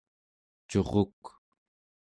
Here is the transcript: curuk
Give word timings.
curuk 0.69 1.21